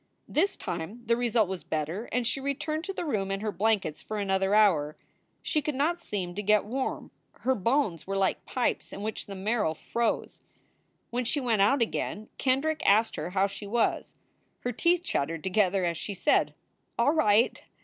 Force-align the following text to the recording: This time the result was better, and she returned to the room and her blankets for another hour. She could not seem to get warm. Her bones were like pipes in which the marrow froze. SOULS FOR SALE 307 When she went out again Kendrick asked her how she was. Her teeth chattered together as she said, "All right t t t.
This 0.27 0.55
time 0.57 1.03
the 1.05 1.15
result 1.15 1.47
was 1.47 1.63
better, 1.63 2.05
and 2.05 2.25
she 2.25 2.39
returned 2.41 2.83
to 2.85 2.91
the 2.91 3.05
room 3.05 3.29
and 3.29 3.43
her 3.43 3.51
blankets 3.51 4.01
for 4.01 4.17
another 4.17 4.55
hour. 4.55 4.97
She 5.43 5.61
could 5.61 5.75
not 5.75 6.01
seem 6.01 6.33
to 6.33 6.41
get 6.41 6.65
warm. 6.65 7.11
Her 7.41 7.53
bones 7.53 8.07
were 8.07 8.17
like 8.17 8.43
pipes 8.43 8.91
in 8.91 9.03
which 9.03 9.27
the 9.27 9.35
marrow 9.35 9.75
froze. 9.75 10.39
SOULS 10.39 10.39
FOR 10.39 10.39
SALE 10.39 11.09
307 11.09 11.09
When 11.11 11.25
she 11.25 11.39
went 11.39 11.61
out 11.61 11.81
again 11.83 12.29
Kendrick 12.39 12.81
asked 12.83 13.15
her 13.15 13.29
how 13.29 13.45
she 13.45 13.67
was. 13.67 14.15
Her 14.61 14.71
teeth 14.71 15.03
chattered 15.03 15.43
together 15.43 15.85
as 15.85 15.99
she 15.99 16.15
said, 16.15 16.55
"All 16.97 17.13
right 17.13 17.53
t 17.53 17.59
t 17.61 17.61
t. 17.67 17.71